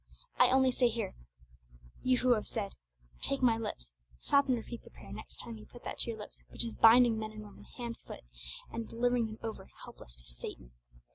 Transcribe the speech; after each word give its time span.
I 0.39 0.49
only 0.49 0.71
say 0.71 0.87
here, 0.87 1.13
you 2.01 2.17
who 2.17 2.29
have 2.33 2.47
said, 2.47 2.73
'Take 3.21 3.43
my 3.43 3.55
lips,' 3.55 3.93
stop 4.17 4.47
and 4.47 4.57
repeat 4.57 4.81
that 4.83 4.93
prayer 4.95 5.11
next 5.11 5.37
time 5.37 5.57
you 5.59 5.67
put 5.67 5.83
that 5.83 5.99
to 5.99 6.09
your 6.09 6.17
lips 6.17 6.41
which 6.49 6.63
is 6.65 6.75
binding 6.75 7.19
men 7.19 7.29
and 7.31 7.43
women 7.43 7.65
hand 7.77 7.97
and 7.99 8.05
foot, 8.07 8.23
and 8.71 8.89
delivering 8.89 9.27
them 9.27 9.37
over, 9.43 9.69
helpless, 9.85 10.19
to 10.23 10.31
Satan! 10.33 10.71